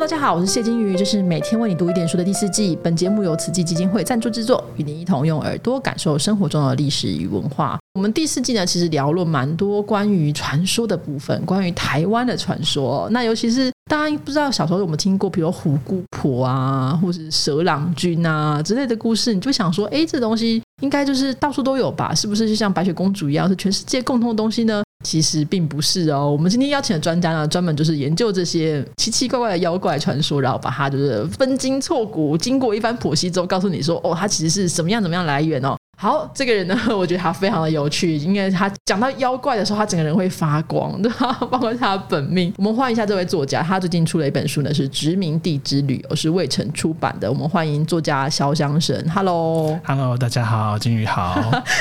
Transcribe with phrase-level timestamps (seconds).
[0.00, 2.76] 大家好，我是谢金鱼，这是每天为你读一点书的第四季。
[2.82, 7.78] 本节目由慈济基金会赞助制作，与您一同用耳朵感受生活中的历史与文化。
[7.94, 13.08] 我们第四季呢，其实聊了蛮多关于传说的部分，关于台湾的传说。
[13.12, 22.14] 那尤其是大家不知道小时候有没有听过，比如虎姑婆啊，或是蛇郎君啊之类的故事，你就想说，哎，这东西应该就是到处都有吧？
[22.14, 24.82] 是不是就像白雪公主一样，是全世界共通的东西呢？
[25.04, 26.28] 其实并不是哦。
[26.28, 35.76] 我们今天邀请的专家呢，专门就是研究这些奇奇怪怪的妖怪传说，然后把它就是分筋错骨，经过一番剖析之后，告诉你说，哦，它其实是什么样怎么样来源哦。
[35.96, 41.32] 好，这个人呢，我觉得他非常的有趣，因为他讲到妖怪的时候，他整个人会发光，对吧？
[41.50, 42.52] 包括他的本命。
[42.58, 47.30] 我们欢迎一下这位作家，他最近出了一本书呢，是《殖民地之旅》，是未城出版的。
[47.30, 51.40] 我们欢迎作家潇湘神，Hello，Hello，大家好，金鱼好，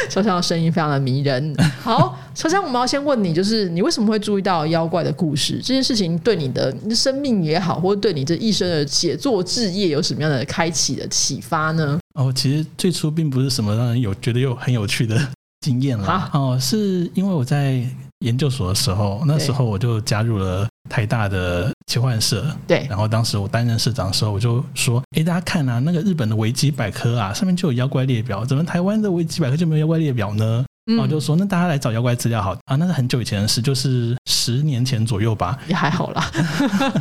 [0.10, 1.56] 潇湘的声音非常的迷人。
[1.82, 5.56] 好，潇湘，我们要先问你，就是你为什么会注意到妖怪的故事？
[5.56, 12.00] 这件事情对你的生命也好，或者对你这一生的写作志业有什么样的开启的启发呢？
[12.14, 15.20] 哦，其实最初并不是什么让人有觉得有很有趣的
[15.66, 16.30] 经验啦。
[16.34, 17.84] 哦，是因为我在
[18.20, 22.46] 研究所的时候，那时候我就加入了台大的奇幻社。
[22.68, 35.58] 对，然后当时我担任社长的时候，我就说：“哎，大家看啊，那个日本的维基百科啊，上面就有妖怪列表，怎么台湾的维基百科就没有妖怪列表呢？”然后就说：“那大家来找妖怪资料好啊，那是很久以前的事，就是十年前左右吧。
[35.66, 36.30] 也还好啦，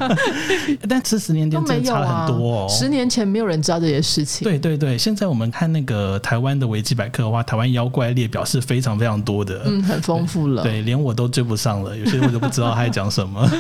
[0.88, 2.68] 但是十年前真的差很多哦。
[2.68, 4.44] 十年前没有人知道这些事情。
[4.44, 10.62] 对对对，现在我们看那个台湾的维基百科的话，台湾妖怪列表是非常非常多的，嗯，很丰富了。
[10.62, 13.50] 对，连我都追不上了，有些我都不知道他在讲什么。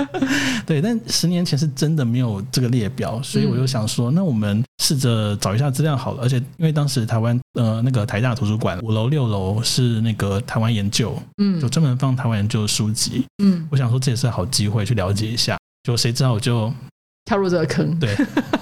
[0.66, 6.22] 对，但十年前是真的没有这个列表，所以我就想说，那我们试着找一下资料好了。
[6.22, 9.62] 而且因为当时台湾呃那个台大图书馆五楼六楼。
[9.70, 16.72] 是那个台湾研究，嗯，就专门放台湾研究的书籍，嗯，我想说这也是好机会去了解一下，就谁知道我就
[17.24, 18.12] 跳入这个坑，对，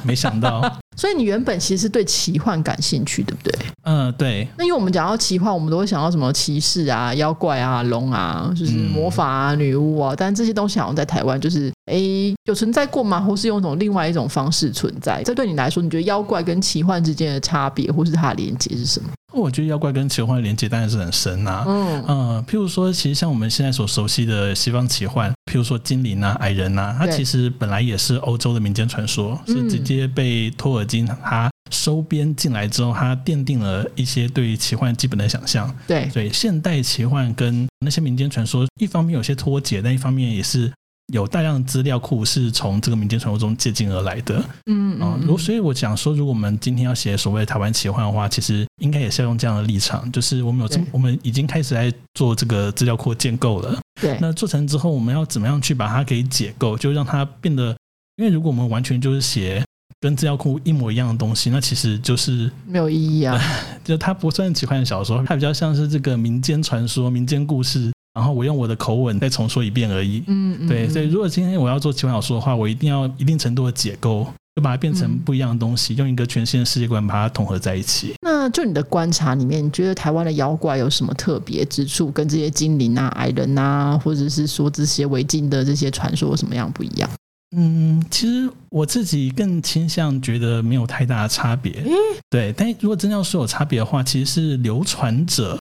[0.03, 0.61] 没想到，
[0.99, 3.59] 所以你原本其实是对奇幻感兴趣，对不对？
[3.85, 4.47] 嗯，对。
[4.59, 11.97] 那因为我们讲到奇幻，我们都会想到什么骑士啊、妖怪啊、龙啊，就是魔法啊、女巫啊，但这些东西好像在台湾就是哎
[12.45, 13.19] 有存在过吗？
[13.19, 15.23] 或是用一种另外一种方式存在？
[15.25, 19.09] 这对你来说，你觉得妖怪跟奇幻之间的差别，或是它的连接是什么？
[19.41, 21.65] 我觉得妖怪跟奇幻的连接当然是很深呐。
[21.67, 35.75] 嗯嗯，譬如说，其实像我们现在所熟悉的西方奇幻，譬如说精灵啊、矮人呐，它其实本来也是欧洲的民间传说，是直接被托尔金他收编进来之后，他奠定了一些对奇幻基本的想象。
[35.87, 40.73] 对，所以现代奇幻跟那些民间传说，一方面有些脱节，但一方面也是。
[41.13, 53.81] 有大量资料库是从这个民间传说中借鉴而来的，嗯啊，如所以我想说，如果我们今天要写所谓的台湾奇幻的话，其实应该也是要用这样的立场，就是我们有这，我们已经开始在做这个资料库建构了。
[54.01, 57.75] 对，那做成之后，我们要怎么样去把它给解构，就让它变得，
[58.17, 59.65] 因为如果我们完全就是写
[60.01, 63.41] 跟资料库一模一样的东西，那其实就是没有意义啊。
[63.83, 67.91] 就它不算奇幻小说，它比较像是这个民间传说、民间故事。
[68.19, 70.25] 然后我用我的口吻再重说一遍而已。
[70.27, 78.15] 嗯，对，所以如果今天我要做奇幻小说的话，我一定要一定程度的解构，就把它变成不一样的东西，用一个全新的世界观把它统合在一起。
[78.23, 82.11] 那就你的观察里面，你觉得台湾的妖怪有什么特别之处？
[82.11, 87.09] 跟这些精灵啊、矮人啊，或者是说这些违禁的这些传说，有什么样不一样？
[87.57, 91.81] 嗯，其实我自己更倾向觉得没有太大的差别。
[91.87, 91.93] 嗯，
[92.29, 95.57] 对，但如果真要说有差别的话，其实是流传者。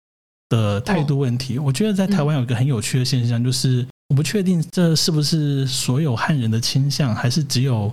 [0.48, 7.92] 的态度问题，我觉得在台湾有一个很有趣的现象，就是我不确定这是不是所有汉人的倾向，还是只有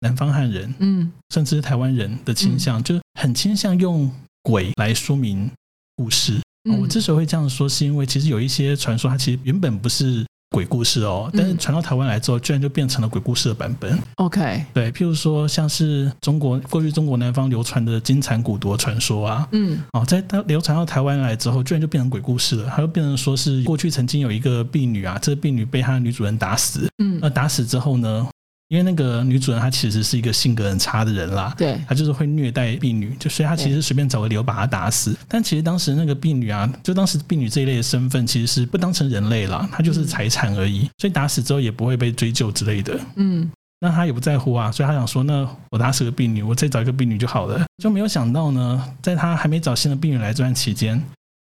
[0.00, 4.10] 南方汉人，嗯，甚至是台湾人的倾向，就很倾向用
[4.42, 5.50] 鬼来说明
[5.96, 6.40] 故事。
[6.80, 10.24] 我之所以会这样说，是因为其实有一些传说，它其实原本不是。
[10.54, 13.98] 鬼故事哦，但是传到台湾来之后，居然就变成了鬼故事的版本。
[14.14, 22.70] OK，对，譬如说像是中国过去中国南方流传的金蝉蛊毒传说啊，嗯，哦，在它流传到台湾来之后，居然就变成鬼故事了。
[22.70, 28.28] 它就变成说是过去曾经有一个婢女啊，这个婢女被她的女主人打死，嗯，那打死之后呢？
[28.74, 35.16] 因为那个女主人她其实是一个性格很差的人啦，对，她就是会虐待婢女，就所以她其实随便找个理由把她打死。
[35.28, 42.98] 但其实当时那个婢女啊，就当时婢女这一类的身份其实是不当成人类啦，她就是财产而已，所以打死之后也不会被追究之类的。
[43.14, 43.48] 嗯，
[43.78, 47.64] 那她也不在乎啊，所以她想说，那我打死个婢女，我再找一个婢女就好了。
[47.80, 51.00] 就没有想到呢，在她还没找新的婢女来这段期间，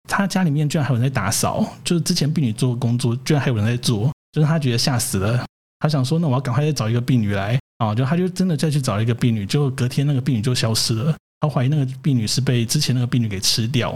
[0.09, 5.45] 她家里面居然还有人在打扫，就是之前婢女做的工作，居然还有人在做，就是她觉得吓死了。
[5.81, 7.95] 他想说，那我要赶快再找一个婢女来啊！
[7.95, 11.15] 就他就真的再去找一个婢女，就隔天那个婢女就消失了。
[11.41, 13.95] 他怀疑那个婢女是被之前那个婢女给吃掉。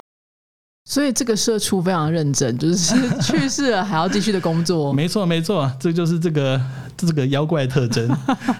[0.89, 4.93] 所以这个社畜非常认真，就是去世了还要继续的工作。
[4.93, 6.61] 没错，没错，这就是这个
[6.97, 8.07] 这个妖怪特征，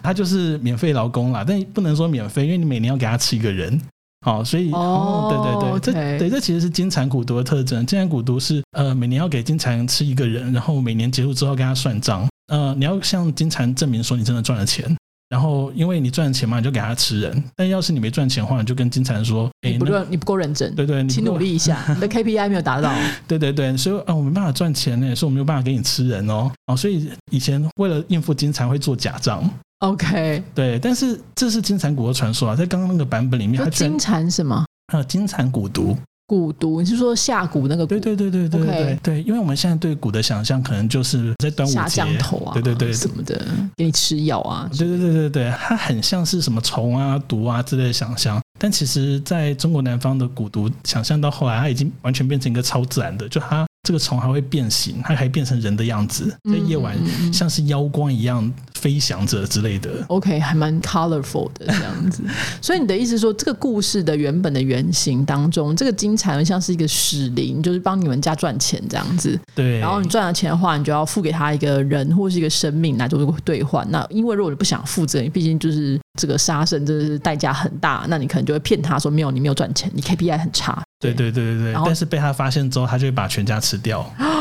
[0.02, 3.80] 他就是免费劳工啦，但不能说免费，因为你每年要给他吃一个人。
[4.26, 7.86] 好，所以哦，对对对，这对这其实是金蝉蛊毒的特征。
[7.86, 12.28] 金蝉蛊毒是呃，每年要给金蝉吃一个人，然后每年结束之后跟他算账。
[12.48, 14.84] 呃，你要向金蝉证明说你真的赚了钱，
[15.30, 17.44] 然后因为你赚了钱嘛，你就给他吃人。
[17.56, 22.92] 但要是你没赚钱的话，你就跟金蝉说，哎，不对，你不够认真，对对，你请努力一下， 你的 KPI 没有达到。
[23.28, 26.52] 对对对，所以啊，我没办法赚钱呢，所以我没有办法给你吃人哦。
[26.66, 29.48] 哦，所以以前为了应付金蝉会做假账。
[29.86, 34.66] OK，对，但是这是金蝉蛊的传说啊，在刚刚那个版本里面，它金蝉什么？
[34.92, 35.96] 呃，金蝉蛊毒，
[36.28, 37.86] 蛊毒，你是说下蛊那个？
[37.86, 43.40] 对对对对对对对，因为我们现在对蛊的想象，可能就是在端午节，降头啊，对对对什么的，
[43.76, 53.64] 给你吃药啊，对对对对对，它很像是什么虫啊、毒啊之类的想象，但其实在中国南方的蛊毒想象到后来，它已经完全变成一个超自然的，就它。
[53.88, 56.98] 这个虫还会变形，它还变成人的样子，在夜晚
[57.32, 58.52] 像是妖光一样
[58.86, 59.90] 飞翔者之类的。
[60.10, 62.22] OK，还蛮 colorful 的这样子。
[62.62, 69.40] 所以你的意思说，这个故事的原本的原型当中，这个金蝉像是一个使灵，就是帮你们家赚钱这样子。
[69.56, 69.80] 对。
[69.80, 73.84] 然后你赚了钱的话，你就要付给他一个人或是一个生命来做兑换。
[73.90, 80.80] 那因为如果你不想负责，毕竟就是这个杀生，真的是代价很大，那你可能就会骗他说没有，你没有赚钱，你 KPI 很差。
[81.00, 84.08] 对对对对对，但是被他发现之后，他就会把全家吃掉。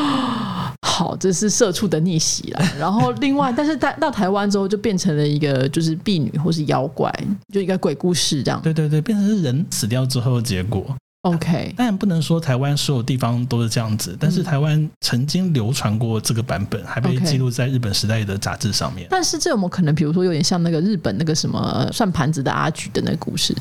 [0.94, 2.64] 好，这是社畜的逆袭了。
[2.79, 7.12] 然后另外，但是到到台湾之后，就变成了一个就是婢女或是妖怪，
[7.52, 8.62] 就一个鬼故事这样。
[8.62, 10.87] 对对对，变成是人死掉之后的结果。
[11.23, 19.08] OK，但不能说台湾所有地方都是这样子，但是台湾曾经流传过这个版本，还被记录在日本时代的杂志上面。
[19.11, 23.52] 但是这有没有可能，比如说有点像那个日本那个什么算盘子的阿菊的那个故事？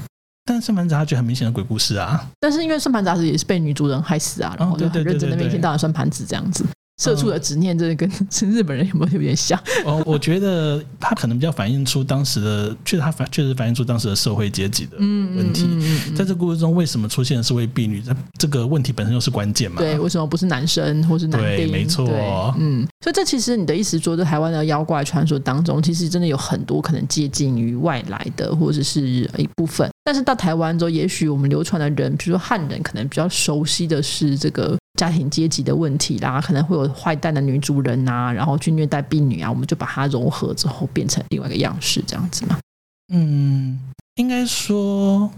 [0.45, 6.65] 但是算盘子阿菊很明显的鬼故事啊，但是因为算盘子也是被女主人害死啊，然后就很认真的每天到晚算盘子这样子。
[7.01, 8.09] 社畜的执念，真的 跟
[8.51, 9.59] 日本人有没有有点像？
[9.83, 15.67] 哦，我觉得他可能比较反映出当时的，确实他反确实反映出当时的社会阶级的问题。
[16.15, 18.01] 在这故事中，为什么出现的是位婢女？
[18.01, 19.77] 这这个问题本身就是关键嘛？
[19.79, 21.65] 对，为什么不是男生或是男对？
[21.67, 22.07] 没错，
[22.59, 29.01] 嗯，所以这其实你的意思说，在台湾的妖怪传说当中，其实真的有很多可能接近于外来的，或者是
[29.37, 29.89] 一部分。
[30.05, 34.77] 但是到台湾之后，也许我们流传的人，比如说汉人，可能比较熟悉的是这个。
[34.99, 42.59] 家庭阶级的问题啦，可能会有坏蛋的女主人啊，然后去虐待婢女啊，我们就把它融合之后变成另外一个样式，这样子嘛。
[43.11, 43.79] 嗯，
[44.15, 45.31] 应该说，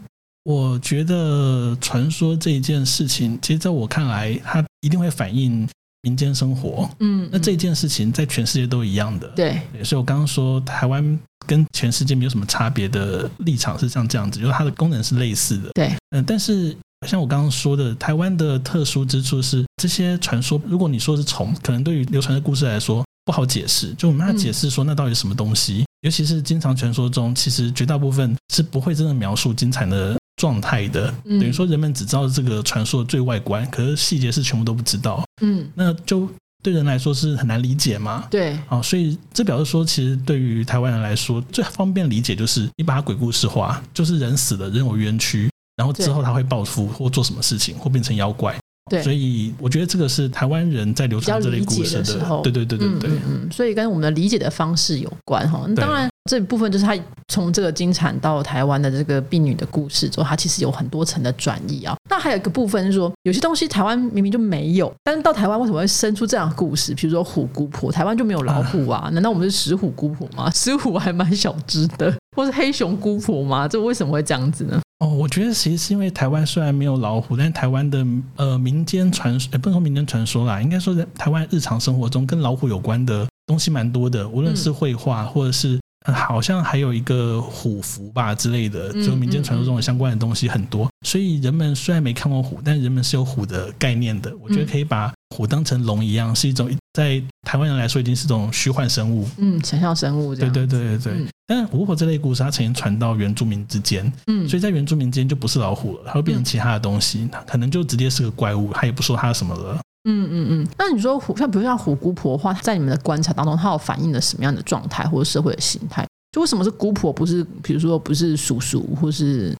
[0.43, 5.65] 我觉得传说这一件事情，其实在我看来，它一定会反映
[6.01, 6.89] 民间生活。
[6.99, 9.27] 嗯，那这件事情在全世界都一样的。
[9.29, 11.17] 对，所以我刚刚说台湾
[11.47, 15.69] 跟全世界没有什么差别的立场是像这样子，就是它的功能是类似的。
[15.73, 16.75] 对，嗯，但是。
[17.05, 20.61] 像我刚刚说的，台湾的特殊之处是这些传说。
[20.67, 25.85] 如果你说是虫，可能对于流传的故事来说不好解释，就我们要解释说那到底什么东西。
[26.01, 31.11] 尤其是经常传说中，其实绝大部分是不会真的描述金蝉的状态的。
[31.23, 35.23] 等于说人们只知道这个传说的最外观，可是细节是全部都不知道。
[35.41, 36.29] 嗯，那就
[36.61, 38.27] 对人来说是很难理解嘛。
[38.29, 45.49] 对，啊，所以这表示说，其实对于台湾人来说，最方便理解就是你把它鬼故事化，就是人死了，人有冤屈。
[45.75, 48.55] 然后之后他会报复或做什么事情，或变成妖怪。
[48.87, 55.65] 对，所以我觉得这个是台湾人在流传这类故事的时候，对对对对对，嗯，所以跟我们的理解的方式有关哈。
[55.75, 56.95] 当然，这部分就是他
[57.27, 61.95] 从这个金蝉到台湾的这个婢女的故事之后，它其实有很多层的转移啊。
[62.11, 66.93] 那还有一个部分是说，有些东西台湾明明就没有，但是到台湾为什么会生出这样的故事？
[66.93, 69.09] 比如说虎姑婆，台湾就没有老虎啊？
[69.13, 70.51] 难道我们是石虎姑婆吗？
[70.51, 73.67] 石虎还蛮小只的，或是黑熊姑婆吗？
[73.67, 74.79] 这为什么会这样子呢？
[74.99, 78.05] 哦，我觉得其实是因为台湾虽然没有老虎，但是台湾的
[78.37, 85.77] 呃民间传说，不能说民间传说啦，应该说在台湾日常生活中跟老虎有关的东西蛮多的，无论是绘画或者是
[86.13, 94.33] 好像还有一个虎符吧之类的，就民间传说中的相关的东西很多，所以人们虽然没看过虎，但人们是有虎的概念的。
[94.41, 100.33] 我觉得可以把虎当成龙一样，是一种在台湾人来说已经是种虚幻生物，嗯，想象生物。
[100.33, 101.27] 对对对对对。
[101.45, 109.77] 但虎婆这类故事，它曾经传到原住民之间，嗯，所以在原住民之间就不是老虎了，它会变成其他的东西，它可能就直接是个怪物，它也不说它什么了。
[110.07, 110.67] 嗯嗯嗯。
[110.77, 116.07] 那你说虎，像比如像虎姑婆的话，在你们的观察当中，它有反映了什么样的状态或者社会的形态？
[116.31, 119.55] 就为什么是姑婆，不是比如说不是叔叔或是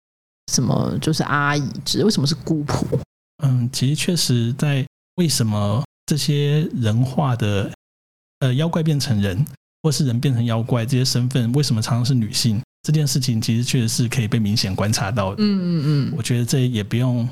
[0.51, 2.03] 什么，就是阿姨之？
[2.03, 2.87] 为什么是姑婆？
[3.43, 7.71] 嗯，其实确实在为什么这些人化的
[8.39, 9.45] 呃妖怪变成人？
[9.83, 12.59] 或是人变成妖怪，这些身份为什么常常是女性？
[12.81, 15.43] 这件事情其实确实是可以被明显观察到的。
[15.43, 17.29] 嗯嗯嗯，我觉得这也不用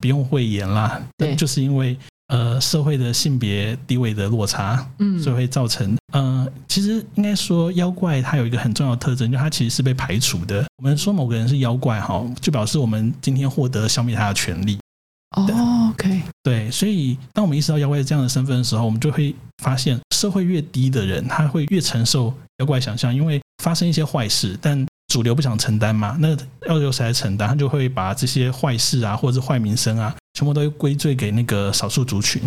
[0.00, 10.62] 不用讳言啦，对就是因为呃社会的性别地位的落差，嗯所以会造成呃，其实应该说妖怪它有一个很重要的特征，就它其实是被排除的。
[10.76, 14.78] 我们说某个人是妖怪哈，就表示我们今天获得消灭他的权利。
[15.36, 26.36] 哦，OK，对，所以当我们意识到妖怪是这样的身份的时候，我们就会发现，社会越低的人，他会越承受妖怪想象，因为发生一些坏事，但主流不想承担嘛，那
[26.66, 27.48] 要由谁来承担？
[27.48, 32.42] 他就会把这些坏事啊，或者是坏名声啊，全部都归罪给那个少数族群。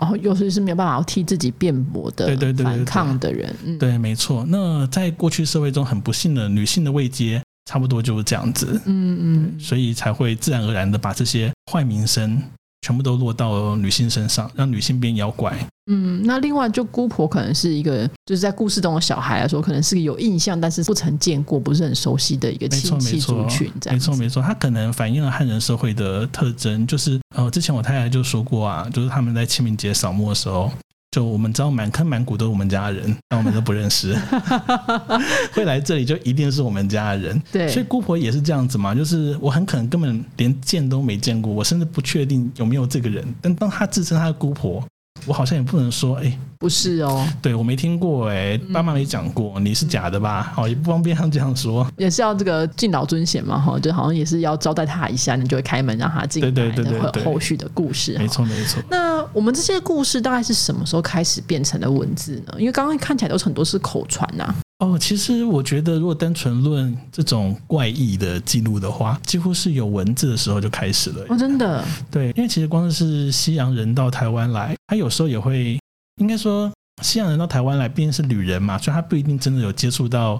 [0.00, 4.44] 然后又是是没有办法替自己辩驳的，对对对对对反抗的人，嗯，对，没错。
[4.48, 7.40] 那在过去社会中，很不幸的女性的位阶，
[7.72, 12.38] 差不多就是这样子，嗯嗯，所以才会自然而然的把这些坏名声
[12.82, 15.56] 全部都落到女性身上，让女性变妖怪。
[15.90, 30.70] 嗯，那另外就姑婆可能是一个，就是在故事中的小孩来说，可能是个有印象，但是不曾见过、不是很熟悉的一个亲戚没错族群，这样子没错没错，它可能反映了汉人社会的特征，就是呃，之前我太太就说过啊，就是他们在清明节扫墓的时候。
[31.12, 34.16] 就我们知道满坑满谷都是我们家的人， 但我们都不认识，
[35.52, 37.42] 会来这里就一定是我们家的人。
[37.52, 43.22] 对，所以姑婆也是这样子嘛，就是我很可能根本连见都没见过，我甚至不确定有没有这个人。
[43.42, 44.82] 但当他自称他的姑婆，
[45.26, 50.52] 我好像也不能说，哎、不是哦，对我没听过、哎，爸妈没讲过，你是假的吧？
[50.56, 51.86] 哦，也不方便像这样说。
[51.96, 58.32] 也是要这个敬老尊贤嘛，哈，就好像也是要招待他一下，你就会开门让他进来，对对对对会有后续的故事，没哈。
[58.32, 58.82] 错没错。
[58.90, 62.54] 那我们这些故事大概是什么时候开始变成了文字呢？
[62.58, 71.24] 因为刚刚看起来都是很多是口传呐、哦，其实我觉得，如果单纯论这种怪异的记录的话，几乎是有文字的时候就开始了。
[71.28, 75.78] 哦，真的，对，因为其实光是西洋人到台湾来，他有时候也会，
[76.20, 76.68] 应该说
[77.00, 80.36] 西洋人到台湾来，毕竟是旅人嘛，所以他不一定真的有接触到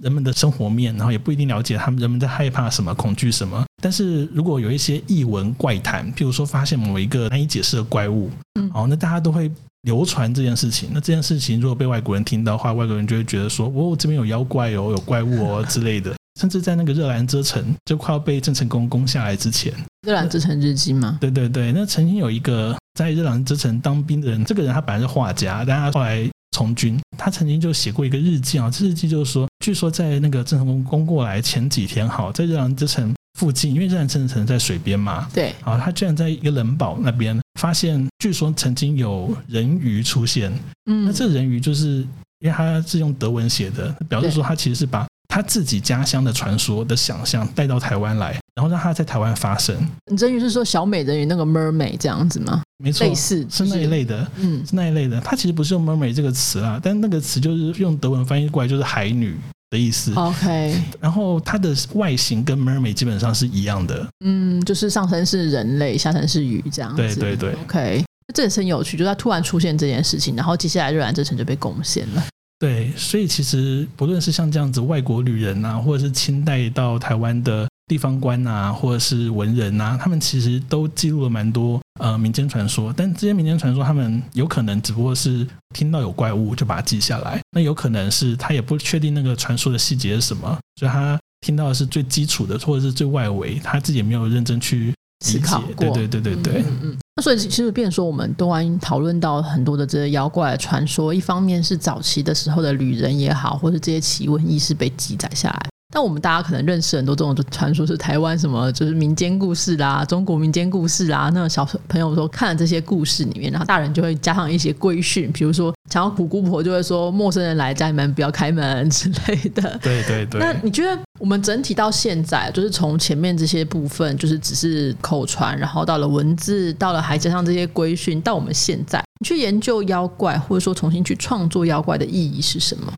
[0.00, 3.64] 人们的生活面，然后也不一定了解他们人们在害怕什么、恐惧什么。
[3.82, 9.50] 但是如果有一些异闻怪谈，譬如说发现某一个难以解释的怪物，嗯哦，那大家都会
[9.82, 10.90] 流传这件事情。
[10.92, 16.14] 那这件事情如果被外国人听到的话，外国人就会觉得说，哦，这边有妖怪哦，有怪物哦之类的。
[16.40, 19.70] 甚至在那个热兰遮城就快要被郑成功攻下来之前，
[20.06, 21.18] 《热兰遮城日记》吗？
[21.20, 40.52] 对对对，那曾经有一个在热兰遮城当兵的人，这个人他本来是画家，但他后来从军，他曾经就写过一个日记啊，这日记就是说，据说在那个郑成功攻过来前几天，好，在热兰之城附近，因为热兰之城在水边嘛，对，啊，他居然在一个冷堡那边发现，据说曾经有人鱼出现，
[40.86, 42.06] 嗯，那这人鱼就是
[42.40, 49.74] 因为他是用德文写的，表示说他其实是把他自己家乡的传说的想象带到台湾来，然后让他在台湾发生。
[50.18, 52.62] 人鱼是说小美人鱼那个 mermaid 这样子吗？
[52.78, 55.20] 没错类，似是那一，类的，嗯，是那一类的。
[55.20, 59.38] 它其实不是用 mermaid 这个词啦，但那个词就是用德文翻译过来就是海女
[59.70, 60.12] 的意思。
[60.14, 64.06] OK，然后它的外形跟 mermaid 基本上是一样的。
[64.24, 66.96] 嗯，就是上身是人类，下身是鱼这样子。
[66.96, 72.22] 对对对，OK，这也是很有趣，就是它突然出现这件事情，然后接下来热兰遮城就被攻陷了。
[72.62, 82.94] 对，所以其实不论是像这样子外国旅人啊，或者是清代到台湾的地方官啊，或者是文人啊，他们其实都记录了蛮多呃民间传说。
[82.96, 95.60] 但这些民间传说，他们有可能只不过是听到有怪物就把它记下来，那有可能是他也不确定那个传说的细节是什么，所以他听到的是最基础的，或者是最外围，他自己也没有认真去思考。
[95.76, 96.62] 过，对对对对对。
[96.62, 105.71] 嗯嗯嗯那所以其实变成说，我们东安讨论到很多的这些妖怪的传说，一方面是早期的时候的旅人也好，或者这些奇闻异事被记载下来。
[105.94, 111.30] 但我们大家可能认识很多这种传说，是台湾什么就是民间故事啦，中国民间故事啦。
[111.34, 119.78] 那小朋友说看了这些故事里面，然后大人就会加上一些规训，比如说想要苦姑婆就会说陌生人来家里面不要开门之类的。
[119.82, 132.90] 对对对，那你觉得我们整体到现在，就是从前面这些部分，就是只是口传，然后到了文字，到了还加上这些规训，到我们现在，你去研究妖怪，或者说重新去创作妖怪的意义是什么？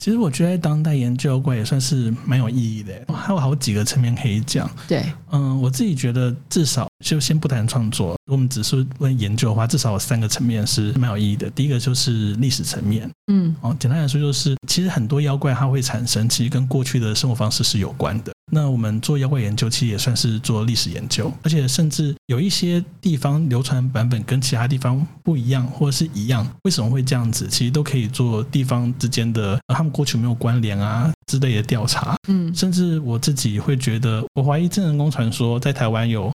[0.00, 4.68] 其实我觉得当代研究妖怪也算是蛮有意义的，还有好几个层面可以讲。
[4.88, 11.50] 对，嗯，我自己觉得至少就先不谈创作，我们只是问研究的话，至少有三个层面是蛮有意义的。
[11.50, 18.32] 第一个就是历史层面，嗯哦，简单来说就是，其实很多妖怪它会产生，其实跟过去的生活方式是有关的。
[18.50, 27.46] 那我们做妖怪研究，其实也算是做历史研究，而且甚至有一些地方流传版本跟其他地方不一样，或者是一样，为什么会这样子？
[27.48, 32.16] 其实都可以做地方之间的，呃他们过去有没有关联啊之类的调查。
[32.28, 36.32] 嗯，甚至我自己会觉得，我怀疑真人公传说在台湾有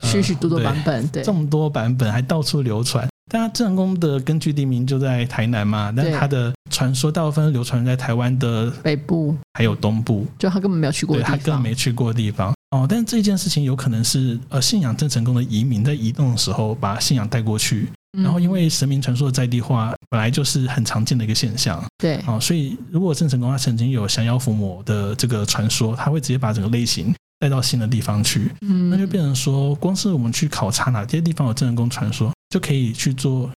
[0.00, 3.08] 呃许许多多版本，对这，么多版本还到处流传。
[3.32, 6.12] 大家郑成功的根据地名就在台南嘛，但对。
[6.12, 9.36] 他的传说大部分流传在台湾的北部。
[9.54, 12.54] 还有东部，就他根本没有去过他的地方，他根本没去过的地方。
[12.70, 18.22] 哦，但这件事情有可能是呃信仰郑成功的移民在移动的时候把信仰带过去，嗯。
[18.22, 21.82] 然后因为神明传说的在地化本来就是很常见的一个现象。
[21.98, 22.22] 对。
[22.28, 28.88] 哦，所以如果郑成功他曾经有降妖伏魔的这个传说，他会直接把整个类型带到新的地方去，嗯。
[28.88, 33.50] 那就变成说，光是我们去考察哪些地方有郑成功传说，就可以去做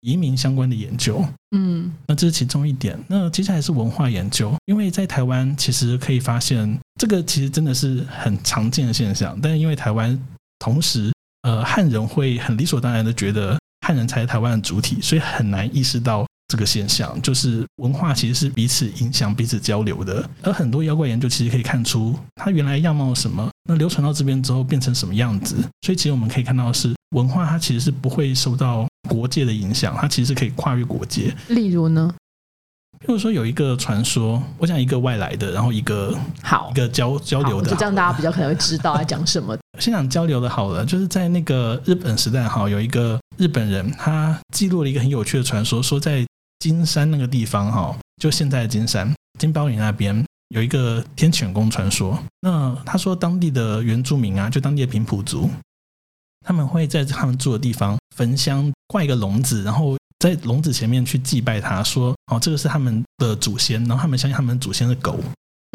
[0.00, 1.24] 移民相关的研究。
[1.56, 2.98] 嗯那这是其中一点。
[3.08, 9.38] 那接下来是文化研究，因为在台湾其实可以发现，这个其实真的是很常见的现象。
[9.42, 10.18] 但是因为台湾
[10.58, 11.12] 同时，
[11.42, 20.28] 呃，汉人会很理所当然的觉得汉人才是台湾的主体，所以很难意识到这个现象，就是文化其实是彼此影响、彼此交流的。
[20.42, 25.56] 而很多妖怪研究其实可以看出它原来样貌什么，那流传到这边之后变成什么样子。
[25.82, 31.34] 所以其实我们可以看到的是，文化它其实是不会受到国界的影响，它其实是可以跨越国界。
[31.48, 32.14] 例如呢，
[33.00, 39.56] 譬如说有一个传说，我讲一个外来的，然后一个好一个交交流的，这样，大家比较可能会知道在讲什么。
[39.78, 46.24] 先讲交流的好了，就是在那个日本时代哈，有一个日本人，他记录了一个很有趣的传说，说在
[46.60, 52.18] 金山那个地方哈，就现在的金山金包银那边有一个天犬宫传说。
[52.40, 55.50] 那他说当地的原住民啊，就当地的平埔族，
[56.44, 65.18] 他们会在他们住的地方焚香挂一个笼子，然后在笼子前面去祭拜他，说哦这个是他们的祖先，然后他们相信他们祖先是狗。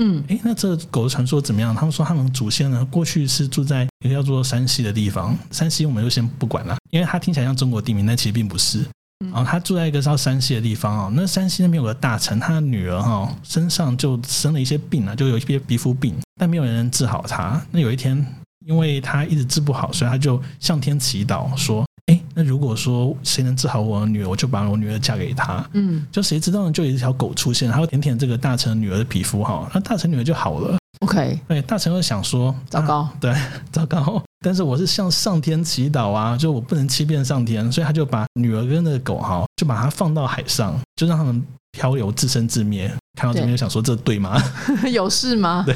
[0.01, 1.75] 嗯诶，那这狗的传说怎么样？
[1.75, 5.37] 他们说他们祖先呢，过去是住在一个叫做山西的地方。
[5.51, 8.83] 山西我们就先不管了，因为它听起来像中国地名，但其实并不是。
[9.21, 17.61] 嗯然后他住在一个叫山西的地方哦，那山西那边有个大臣，他的女儿哈、身上就生了一些病啊，就有一些皮肤病，但没有人能治好他。
[17.71, 18.25] 那有一天，
[18.65, 26.71] 因为他一直治不好，所以他就向天祈祷说：“哎，那如果说谁能治好我的女儿，我就把我女儿嫁给他。”嗯就谁知道呢？
[26.71, 30.77] 就有一条狗出现，然后舔舔这个大臣女儿的皮肤哈，那大臣女儿就好了。
[31.01, 33.35] ，OK，对，大臣又想说，糟糕啊对，
[33.71, 34.23] 糟糕。
[34.43, 42.91] 但是我是向上天祈祷啊，就我不能欺骗上天，所以他就把女儿跟那个狗哈，就把它放到海上，就让他们漂流，自生自灭。
[43.17, 44.41] 看到这边就想说，这对吗？
[44.89, 45.63] 有事吗？
[45.67, 45.75] 对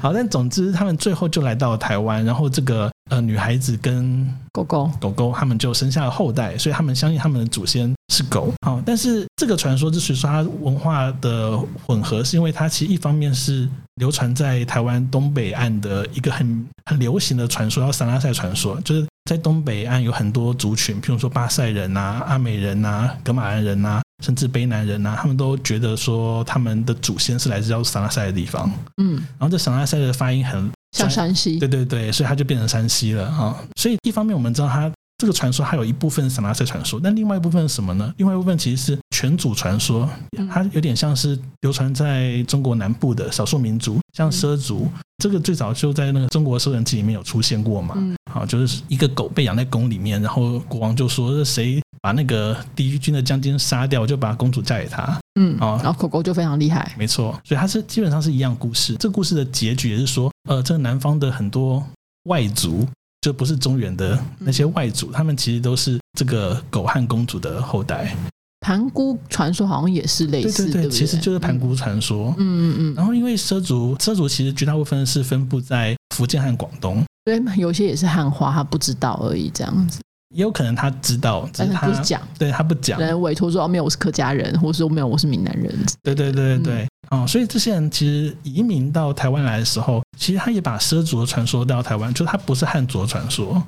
[0.00, 8.52] 好，但总之他们最后就来到了台湾，然后这个呃女孩子跟狗狗，狗狗，他们就生下了后代，所以他们相信他们的祖先是狗。
[8.66, 28.70] 好，但是这个传说之所以说它文化的混合，是因为它其实一方面是流传在台湾东北岸的一个很很流行的传说，叫三拉塞传说，就是在东北岸有很多族群，譬如说巴塞人啊、阿美人啊、格马兰人啊，甚至卑南人啊，他们都觉得说他们的祖先是来自叫撒拉塞的地方。
[28.96, 33.56] 嗯，然后这撒拉塞的发音很像山西，对对对，所以它就变成山西了啊。
[33.76, 38.12] 所以一方面我们知道它这个传说还有一部分是撒拉塞传说，但另外一部分是什么呢？
[38.16, 44.88] 另外一部分其实是全祖传说，嗯它有点像是流传在中国南部的少数民族，像畲族。
[45.20, 47.96] 这个最早就在那个中国《收人记》里面有出现过嘛？
[47.98, 58.94] 嗯好，就是一个狗被养在宫里面，然后国王就说：“这谁把那个敌军的将军杀掉，就把公主嫁给他。”嗯，啊然后狗狗就非常厉害，没错，所以它是基本上是一样故事。
[58.94, 61.84] 这故事的结局也是说，呃，这个南方的很多
[62.24, 62.86] 外族，
[63.22, 68.16] 就不是中原的那些外族，他们其实都是这个狗汉公主的后代。
[68.60, 72.32] 盘古传说好像也是类似，对对对，不其实就是盘古传说。
[72.38, 80.00] 嗯嗯嗯，然后因为畲族，畲族其实绝大部分是分布在福建和广东，对，有些也是汉化，他不知道而已，这样子，
[80.34, 82.98] 也有可能他知道，只但是他是不是讲，对他不讲。
[82.98, 86.64] 人委托说哦没有，我是客家人，或者说没有，我是闽南人，对对对对。
[86.64, 87.22] 对，嗯。
[87.22, 93.62] 哦，所以这些人其实移民到台湾来的时候，其实他也把畲族的传说带到台湾，就是他不是汉族的传说。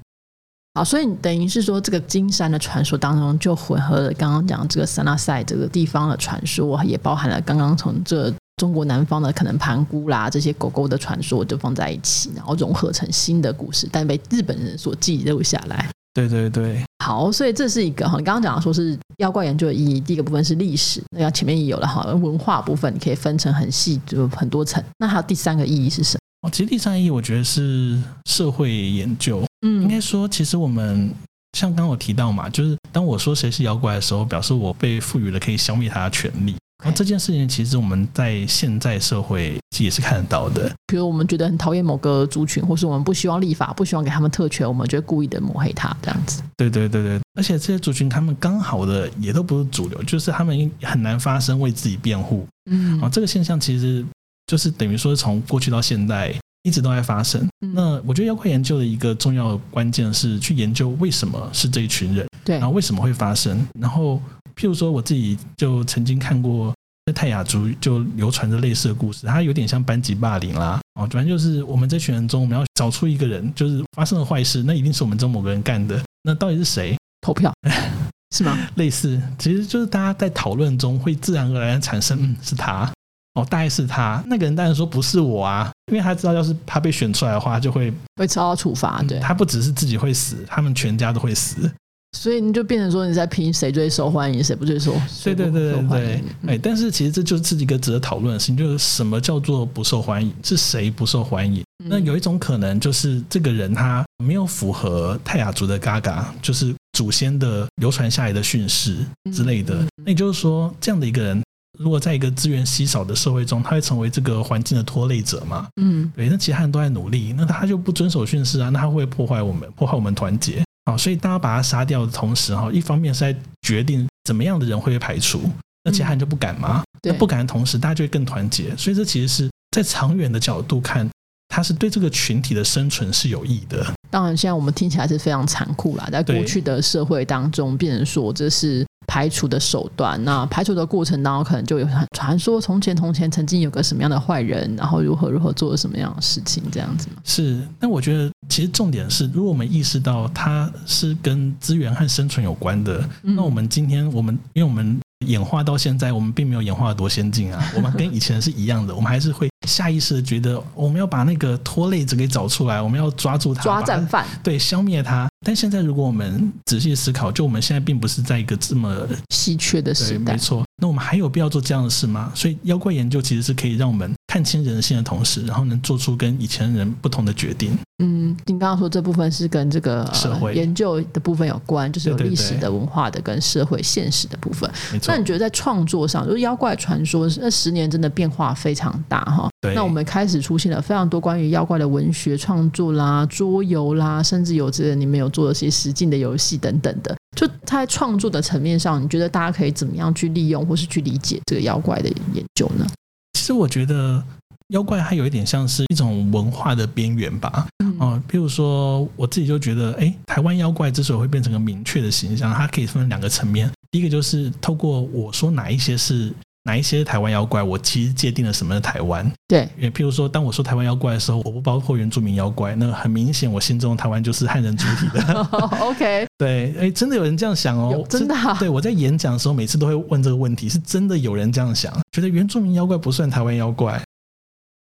[0.74, 15.88] 好，所以等于是说，这个金山的传说当中就混合了刚刚讲这个三拉塞这个地方的传说，也包含了刚刚从这中国南方的可能盘古啦这些狗狗的传说，就放在一起，然后融合成新的故事，但被日本人所记录下来。
[16.12, 24.84] 对对对，好，所以这是一个哈，你刚刚讲的说是妖怪研究的意义，第一个部分是历史，那要前面也有了哈，文化部分你可以分成很细，就很多层。
[24.98, 26.48] 那还有第三个意义是什么？
[26.48, 31.10] 哦，其实第三意义我觉得是社会研究，嗯应该说，其实我们
[31.56, 36.54] 像刚刚我提到嘛，就是当我说谁是妖怪的时候，表示我被赋予了可以消灭他的权利。
[36.84, 40.70] 那这件事情其实我们在现在社会也是看得到的。
[40.86, 46.42] 比如我们觉得很讨厌某个族群，或是我们不希望立法，不希望给他们特权，我们就会故意的抹黑他这样子。
[46.56, 52.46] 对对对对，而且这些族群他们刚好的也都不是主流，就是他们很难发声为自己辩护。
[52.70, 54.04] 嗯啊，这个现象其实
[54.46, 57.40] 就是等于说从过去到现在一直都在发生。
[57.62, 63.66] 嗯那我觉得妖怪研究的一个重要关键是去研究为什么是这一群人，对然后为什么会发生。
[63.78, 64.20] 然后
[64.60, 66.70] 譬如说我自己就曾经看过
[67.06, 70.78] 在泰雅族就流传着类似的故事，它有点像班级霸凌啦。
[71.00, 75.98] 哦，反正就是我们这群人中，我们要找出一个人，就是发生了坏事，那一定是我们中某个人干的。
[76.22, 76.94] 那到底是谁？
[77.22, 77.50] 投票
[78.36, 78.58] 是吗？
[78.74, 82.92] 类似，其实就是大家在讨论中会自然而然地产生，嗯，是他，
[83.32, 84.22] 哦，大概是他。
[84.26, 91.70] 那个人当然说不是我啊，因为他知道，要是他被选出来的话，就会，会遭到处罚，对，他不只是自己会死，他们全家都会死。
[92.18, 94.92] 所以你就变成说你在拼谁最受欢迎，谁不最受
[95.24, 101.62] 对对对对对哎，但是其实这就是一个值得讨论的事情，就是什么叫做不受欢迎，是谁不受欢迎？
[101.82, 108.98] 嗯那有一种可能就是这个人他没有符合泰雅族的嘎嘎，就是祖先的流传下来的训示
[109.32, 109.86] 之类的。
[110.04, 111.42] 那也就是说，这样的一个人，
[111.78, 115.66] 如果在一个资源稀少的社会中，他会成为这个环境的拖累者嘛？
[115.80, 120.62] 嗯对，那其他人都在努力，那他就不遵守训示啊，那他会破坏我们，破坏我们团结。
[120.90, 125.42] 好，所以大家把他杀掉的同时，哈，一方面是在决定怎么样的人会被排除，
[125.84, 126.82] 那其他人就不敢嘛？
[127.00, 128.76] 对那不敢的同时，大家就会更团结。
[128.76, 131.08] 所以这其实是在长远的角度看，
[131.48, 133.86] 它是对这个群体的生存是有益的。
[134.10, 140.22] 当然，现在我们听起来是非常残酷啦，在过去的社会当中，变成说这是排除的手段。
[140.24, 147.16] 那排除的过程当中，可能就有传说，从前从前曾经有个什么样的坏人，然后如何如何做了什么样的事情，这样子吗。
[147.24, 165.28] 是，那我觉得其实重点是，如果我们意识到它是跟资源和生存有关的，嗯那我们今天我们因为我们演化到现在，我们并没有演化得多先进啊，我们跟以前是一样的，我们还是会下意识的觉得我们要把那个拖累者给找出来，我们要抓住他，抓战犯，对，消灭他。
[165.44, 170.38] 但现在如果我们仔细思考，就我们现在并不是在一个这么稀缺的时，代没。
[170.38, 170.64] 错。
[170.82, 172.32] 那我们还有必要做这样的事吗？
[172.34, 177.76] 所以妖怪研究其实是可以让我们看清人性的同时，然后能做出跟以前人不同的决定。
[178.00, 184.70] 嗯，你刚刚说这部分是跟这个、呃社会研究的部分有关，就是有历史的、文化的跟社会现实的部分。
[185.08, 189.50] 那你，觉得在创作上，就是妖怪传说那十年真的变化非常大哈？
[189.60, 189.74] 对。
[189.74, 197.16] 那我们开始出现了非常多关于妖怪的文学创作啦、桌游啦，甚至有这个你们有做的一些实境的游戏等等的。
[197.36, 202.86] 就它在创作的层面上，你觉得大家可以怎么样去利用或是去理解这个妖怪的研究呢？
[203.32, 204.22] 其实我觉得
[204.68, 207.66] 妖怪它有一点像是一种文化的边缘吧。
[207.78, 213.70] 嗯哦，譬如说我自己就觉得，哎，台湾妖怪之所以会变成个明确的形象，它可以分两个层面。
[213.90, 216.32] 第一个就是透过我说哪一些是
[216.64, 219.30] 哪一些是台湾妖怪，我其实界定了什么是台湾。
[219.48, 225.40] 对，也譬如说，当我说台湾妖怪的时候，我不包括原住民妖怪，那很明显，我心中的台湾就是汉人主体的。
[225.80, 234.00] OK，对，哎，真的有人这样想哦，真的啊对，我在演讲的时候，每次都会问这个问题，是真的有人这样想，觉得原住民妖怪不算台湾妖怪。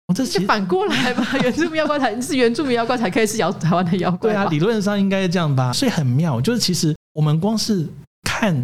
[0.08, 4.44] 哦，这其实就反过来吧， 原住民妖怪才是原住民妖怪才可以是妖台湾的妖怪吧。
[4.44, 6.42] 对啊，理论上应该是这样吧，所以很妙。
[6.42, 7.88] 就是其实我们光是
[8.24, 8.62] 看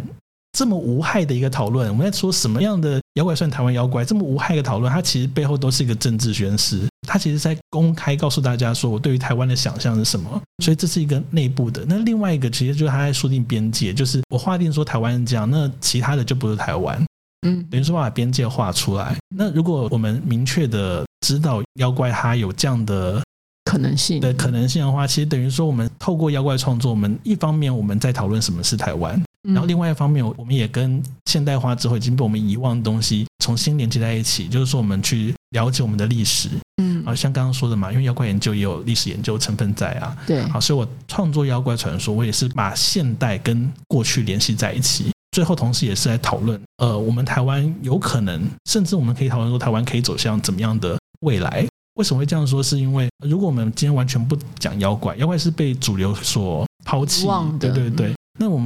[0.58, 10.28] 这么无害的一个讨论，我们在说什么样的妖怪算台湾妖怪，这么无害的讨论，它其实背后都是一个政治宣示，它其实在公开告诉大家说我对于台湾的想象是什么，
[10.64, 11.84] 所以这是一个内部的。
[11.86, 17.00] 那另外一个其实就是他在设定边界，就是我划定说台湾是这样，那其他的就不是台湾。
[17.46, 19.16] 嗯，等于说把边界画出来。
[19.32, 23.22] 那如果我们明确的知道妖怪它有这样的
[23.64, 36.48] 可能性的可能性的话，其实等于说我们透过妖怪创作，我们一方面我们在讨论什么是台湾，嗯然后另外一方面我们也跟现代化之后已经被我们遗忘的东西重新连接在一起，就是说我们去了解我们的历史。
[36.82, 40.16] 嗯啊，像刚刚说的嘛，因为妖怪研究也有历史研究成分在啊。
[40.26, 45.10] 对好，所以我创作妖怪传说，我也是把现代跟过去联系在一起。
[45.32, 51.66] 最后，同时也是在讨论，呃，我们台湾有可能，甚至我们可以讨论说，台湾可以走向怎么样的未来？
[51.94, 52.62] 为什么会这样说？
[52.62, 57.26] 是因为如果我们今天完全不讲妖怪，妖怪是被主流所抛弃
[57.58, 58.14] 对对对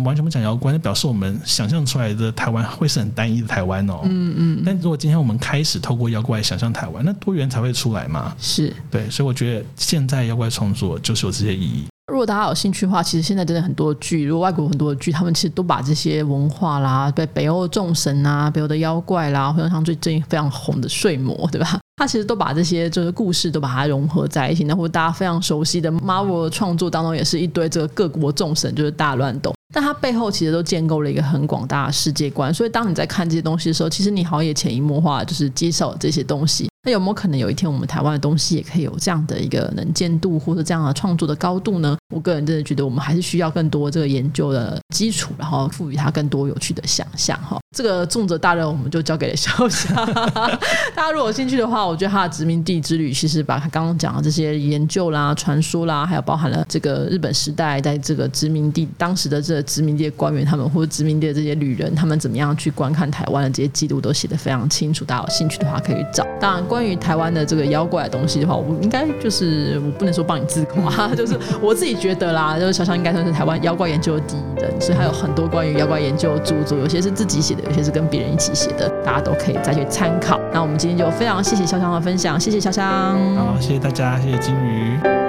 [0.03, 4.01] 们完全不讲妖怪，那表示我们想象出来的台湾会是很单一的台湾哦。
[4.05, 8.35] 嗯嗯，但如果今天我们开始透过妖怪想象台湾，那多元才会出来嘛。
[8.39, 8.75] 是。
[8.91, 11.85] 对，所以我觉得现在妖怪创作就是有这些意义。
[12.11, 21.79] 如果大家有兴趣的话，其实现在真的很多剧，如果外国很多的剧，他们其实都把这些文化啦，对北欧的众神啊，北欧的妖怪啦，或者像最近非常红的睡魔，对吧？
[21.97, 32.53] 他其实都把这些就是故事都把它融合在一起，那或者大家非常熟悉的 Marvel 的创作当中，也是一堆这个各国众神就是大乱斗，但它背后其实都建构了一个很广大的世界观。
[32.53, 36.72] 所以当你在看这些东西的时候，其实你好像也潜移默化就是接受这些东西。
[36.85, 41.97] 那有没有可能有一天我们台湾的东西也可以有这样的一个能见度，或者这样的创作的高度呢？
[42.13, 47.57] 我个人真的觉得我们还是需要更多这个研究的基础，然后赋予它更多有趣的想象哈。
[47.77, 49.95] 这个重责大任我们就交给了小夏，
[50.93, 66.27] 大家如果有兴趣的话，我觉得他的殖民地之旅其实把他刚刚讲的这些研究啦、传说啦，还有包含了这个日本时代在这个殖民地当时的这个殖民地的官员他们或者殖民地的这些旅人，他们怎么样去观看台湾的这些记录都写得非常清楚，大家有兴趣的话可以找。
[66.41, 77.63] 当然，关于台湾的这个妖怪的东西的话，我应该就是我不能说帮你自夸， 就是我自己觉得啦，就是小香应该算是台湾妖怪研究第一人，所以还有很多关于妖怪研究著作，有些是自己写的。
[77.65, 80.41] 有些是跟别人一起写的，大家都可以再去参考。
[80.51, 85.22] 那我们今天就非常谢谢潇湘的分享，谢谢潇湘，好，谢谢大家，谢谢金鱼。